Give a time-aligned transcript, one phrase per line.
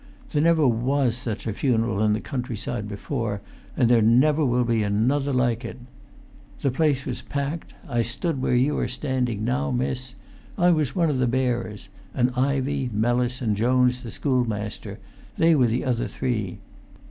[0.31, 3.39] There never was such a funeral in the countryside before,
[3.77, 5.77] and there never will be another like it.
[6.63, 7.75] The place was packed.
[7.87, 10.15] I stood where you are standing now, miss.
[10.57, 14.97] I was one o' the bearers; and Ivey, Mellis, and Jones the schoolmaster,
[15.37, 16.57] they were the other three.